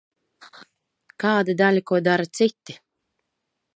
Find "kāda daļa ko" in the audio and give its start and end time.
1.23-2.01